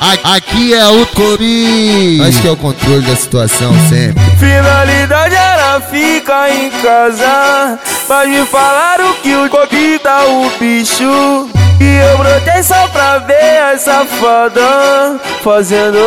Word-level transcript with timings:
Aqui 0.00 0.74
é 0.74 0.86
o 0.88 1.06
Comi. 1.06 2.20
Acho 2.26 2.40
que 2.40 2.48
é 2.48 2.50
o 2.50 2.56
controle 2.56 3.02
da 3.02 3.16
situação 3.16 3.72
sempre. 3.88 4.22
Finalidade 4.38 5.34
era 5.34 5.80
ficar 5.80 6.50
em 6.50 6.70
casa. 6.70 7.78
Mas 8.08 8.28
me 8.28 8.46
falaram 8.46 9.14
que 9.22 9.34
o 9.34 9.48
Comi 9.48 9.98
tá 9.98 10.24
o 10.24 10.50
bicho. 10.58 11.48
E 11.80 12.10
eu 12.10 12.18
brotei 12.18 12.62
só 12.62 12.88
pra 12.88 13.18
ver 13.18 13.74
a 13.74 13.78
safada 13.78 15.20
fazendo 15.42 15.98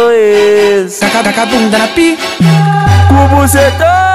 isso. 0.85 0.99
Taca, 0.99 1.23
taca 1.23 1.45
bunda 1.45 1.77
na 1.77 1.87
pi. 1.87 2.17
Com 3.07 3.35
bucetão 3.35 4.09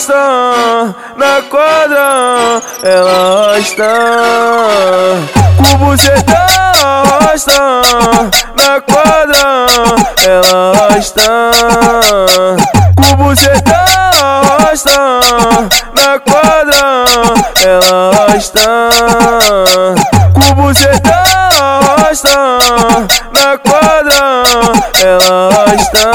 rosta 0.00 0.94
na 1.16 1.42
quadra, 1.48 2.62
ela 2.82 3.54
rosta. 3.54 3.84
Com 5.56 5.78
bucetão 5.78 7.19
ela 10.26 10.72
rosta. 10.76 11.50
Com 12.96 13.16
bucetão 13.16 13.74
rosta 14.60 15.20
na 15.94 16.18
quadra, 16.20 17.04
ela 17.64 18.10
rosta. 18.14 18.90
Com 20.34 20.54
bucetão 20.54 21.12
rosta 21.98 22.58
na 23.32 23.58
quadra, 23.58 24.42
ela 25.02 25.50
rosta. 25.54 26.10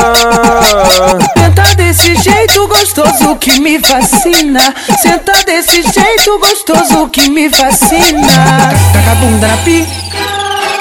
Senta 1.38 1.76
desse 1.76 2.16
jeito 2.16 2.68
gostoso 2.68 3.35
que 3.38 3.60
me 3.60 3.80
fascina. 3.80 4.74
Senta 5.02 5.34
desse 5.46 5.82
jeito 5.82 6.40
gostoso 6.40 7.10
que 7.10 7.30
me 7.30 7.49
fascina. 7.49 8.72
Taca 8.94 9.12
a 9.12 9.16
bunda 9.16 9.48
na 9.48 9.58
pica, 9.58 10.35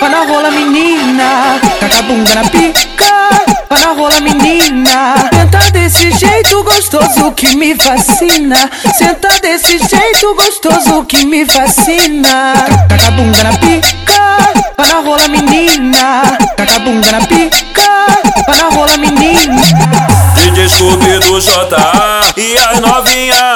vai 0.05 0.11
na 0.11 0.25
rola 0.25 0.51
menina. 0.51 1.59
Taca 1.81 1.99
a 1.99 2.03
bunda 2.03 2.35
na 2.35 2.45
pica, 2.51 3.30
vai 3.71 3.80
na 3.80 3.93
rola 3.93 4.21
menina. 4.21 5.15
Senta 5.33 5.71
desse 5.73 6.11
jeito 6.13 6.63
gostoso 6.63 7.33
que 7.33 7.57
me 7.57 7.74
fascina. 7.74 8.71
Senta 8.99 9.29
desse 9.41 9.79
jeito 9.79 10.35
gostoso 10.35 11.05
que 11.05 11.24
me 11.24 11.46
fascina. 11.46 12.55
Taca 12.88 13.09
a 13.09 13.11
bunda 13.13 13.43
na 13.45 13.57
pica, 13.59 14.38
vai 14.77 14.88
na 14.88 15.01
rola 15.01 15.29
menina. 15.29 16.23
Taca 16.57 16.77
a 16.77 16.79
bunda 16.80 17.11
na 17.11 17.27
pica, 17.27 18.07
vai 18.46 18.59
na 18.59 18.68
rola 18.77 18.96
menina. 18.99 19.63
DJ 20.37 20.68
Scooby 20.68 21.18
do 21.21 21.41
JA 21.41 22.21
e 22.37 22.57
as 22.59 22.80
novinhas 22.80 23.54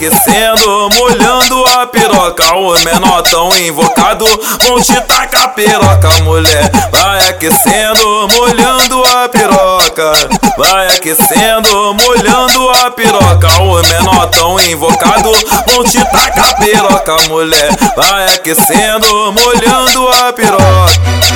aquecendo, 0.00 0.88
molhando 0.96 1.62
a 1.76 1.86
piroca. 1.86 2.54
O 2.54 2.72
menor 2.80 3.22
tão 3.22 3.54
invocado 3.58 4.24
vão 4.66 4.80
te 4.80 4.98
tacar 5.02 5.54
piroca 5.54 6.08
Mulher, 6.22 6.70
vai 6.90 7.28
aquecendo, 7.28 8.28
molhando 8.34 9.02
a 9.04 9.28
piroca. 9.28 10.12
Vai 10.56 10.86
aquecendo, 10.86 11.94
molhando 11.94 12.70
a 12.70 12.90
piroca. 12.90 13.48
O 13.60 13.82
menor 13.88 14.26
tão 14.28 14.58
invocado 14.60 15.30
vão 15.66 15.84
te 15.84 16.02
tacar 16.06 16.56
piroca 16.56 17.16
Mulher, 17.28 17.68
vai 17.94 18.24
aquecendo, 18.24 19.32
molhando 19.32 20.08
a 20.08 20.32
piroca 20.32 21.30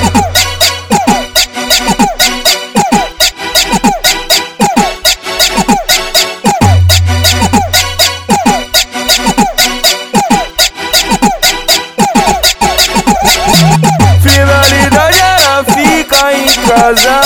ficar 16.75 16.93
em 16.93 16.95
casa. 16.95 17.21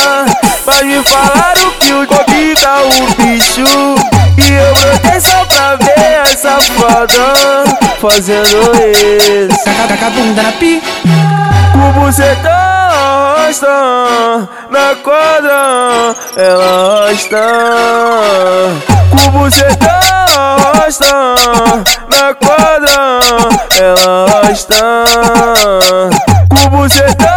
Mas 0.67 0.83
me 0.83 1.03
falaram 1.05 1.71
que 1.81 1.93
o 1.93 2.07
Kobe 2.07 2.55
tá 2.61 2.83
o 2.83 3.23
bicho. 3.23 3.65
E 4.37 4.53
eu 4.53 4.75
brotei 4.75 5.21
só 5.21 5.45
pra 5.47 5.77
ver 5.77 6.21
a 6.21 6.27
safada 6.27 7.65
fazendo 8.01 8.73
isso. 8.77 9.65
Taca, 9.65 9.89
taca 9.89 10.07
a 10.07 10.11
bunda 10.11 10.43
na 10.43 10.53
pi. 10.53 10.83
Com 11.73 12.01
bucetão 12.01 12.51
rosta 13.37 14.49
na 14.71 14.95
quadra, 15.03 16.15
ela 16.37 17.09
rosta. 17.09 17.43
Com 19.11 19.31
bucetão 19.31 19.89
rosta 20.75 21.35
na 22.11 22.35
quadra, 22.35 23.21
ela 23.81 24.27
rosta. 24.29 25.05
Com 26.49 26.69
bucetão 26.71 27.29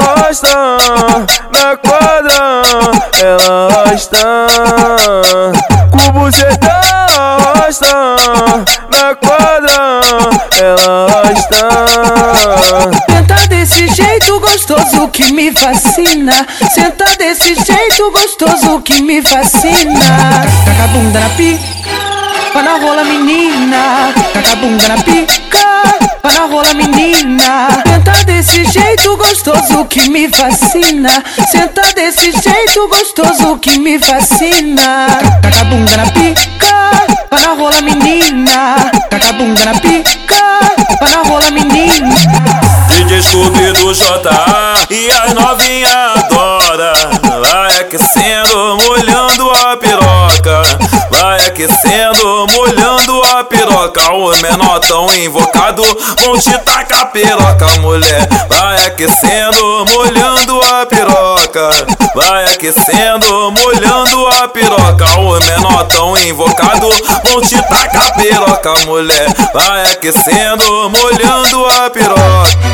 rosta 0.00 0.11
ela 3.22 3.68
rosta. 3.70 4.46
Com 5.90 6.12
bucetão 6.12 6.70
rosta 7.54 8.16
na 8.90 9.14
quadra, 9.14 10.00
ela 10.60 11.06
rosta. 11.08 11.62
Senta 13.08 13.48
desse 13.48 13.86
jeito 13.94 14.40
gostoso 14.40 15.08
que 15.08 15.32
me 15.32 15.52
fascina. 15.52 16.46
Senta 16.74 17.04
desse 17.16 17.54
jeito 17.54 18.10
gostoso 18.10 18.80
que 18.80 19.00
me 19.02 19.22
fascina. 19.22 20.44
Taca 20.64 20.84
a 20.84 20.88
bunda 20.88 21.20
na 21.20 21.28
pica, 21.30 21.62
vai 22.52 22.62
na 22.64 22.78
rola 22.78 23.04
menina. 23.04 24.12
Taca 24.32 24.52
a 24.52 24.56
bunda 24.56 24.88
na 24.88 24.96
pica, 24.96 25.82
vai 26.22 26.34
na 26.34 26.46
rola 26.46 26.74
menina. 26.74 27.68
Jeito 29.02 29.16
gostoso 29.16 29.84
que 29.88 30.08
me 30.10 30.28
fascina. 30.28 31.10
Senta 31.50 31.82
desse 31.92 32.30
jeito 32.30 32.86
gostoso 32.86 33.58
que 33.58 33.76
me 33.80 33.98
fascina. 33.98 35.08
Taca 35.42 35.64
bunda 35.64 35.96
na 35.96 36.06
pica, 36.12 36.92
na 37.32 37.54
rola 37.54 37.80
menina. 37.82 38.76
Taca 39.10 39.32
bunda 39.32 39.64
na 39.64 39.74
pica, 39.80 40.60
na 41.00 41.22
rola 41.28 41.50
menina. 41.50 42.14
DJ 42.90 43.22
Scooby 43.22 43.72
do 43.72 43.92
JA 43.92 44.74
e 44.88 45.10
as 45.10 45.34
novinhas 45.34 46.11
aquecendo, 51.46 52.46
molhando 52.52 53.22
a 53.34 53.44
piroca. 53.44 54.12
O 54.12 54.30
menor 54.40 54.80
tão 54.80 55.12
invocado 55.14 55.82
vão 56.24 56.38
te 56.38 56.56
tacar 56.58 57.10
piroca 57.12 57.66
Mulher, 57.80 58.28
vai 58.48 58.86
aquecendo, 58.86 59.84
molhando 59.90 60.60
a 60.60 60.86
piroca. 60.86 61.70
Vai 62.14 62.44
aquecendo, 62.44 63.50
molhando 63.52 64.26
a 64.28 64.48
piroca. 64.48 65.04
O 65.18 65.38
menor 65.44 65.84
tão 65.84 66.16
invocado 66.18 66.88
vão 67.24 67.40
te 67.40 67.56
tacar 67.62 68.14
piroca 68.14 68.74
Mulher, 68.86 69.26
vai 69.52 69.82
aquecendo, 69.92 70.90
molhando 70.90 71.66
a 71.66 71.90
piroca 71.90 72.72